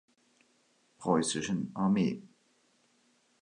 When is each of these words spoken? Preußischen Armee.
Preußischen 0.97 1.69
Armee. 1.75 2.23